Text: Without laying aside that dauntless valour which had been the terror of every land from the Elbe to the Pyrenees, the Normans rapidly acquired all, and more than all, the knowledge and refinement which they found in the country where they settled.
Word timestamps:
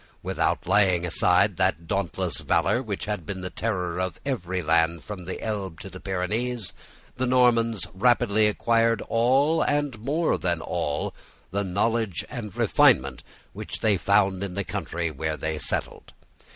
Without 0.23 0.65
laying 0.65 1.05
aside 1.05 1.57
that 1.57 1.85
dauntless 1.85 2.37
valour 2.39 2.81
which 2.81 3.05
had 3.05 3.23
been 3.23 3.41
the 3.41 3.51
terror 3.51 3.99
of 3.99 4.19
every 4.25 4.63
land 4.63 5.03
from 5.05 5.25
the 5.25 5.39
Elbe 5.43 5.79
to 5.79 5.91
the 5.91 5.99
Pyrenees, 5.99 6.73
the 7.17 7.27
Normans 7.27 7.85
rapidly 7.93 8.47
acquired 8.47 9.03
all, 9.03 9.61
and 9.61 9.99
more 9.99 10.39
than 10.39 10.59
all, 10.59 11.13
the 11.51 11.63
knowledge 11.63 12.25
and 12.31 12.57
refinement 12.57 13.23
which 13.53 13.81
they 13.81 13.95
found 13.95 14.43
in 14.43 14.55
the 14.55 14.63
country 14.63 15.11
where 15.11 15.37
they 15.37 15.59
settled. 15.59 16.13